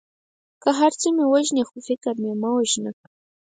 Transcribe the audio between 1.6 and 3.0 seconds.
خو فکر مې مه وژنه.